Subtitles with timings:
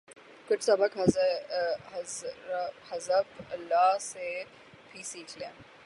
[0.47, 0.97] کچھ سبق
[2.91, 4.43] حزب اللہ سے
[4.91, 5.51] بھی سیکھ لیں۔